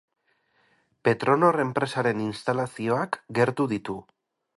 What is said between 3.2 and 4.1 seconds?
gertu ditu.